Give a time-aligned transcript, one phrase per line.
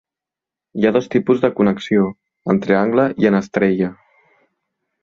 [0.79, 2.09] Hi ha dos tipus de connexió,
[2.55, 3.93] en triangle i en estrella.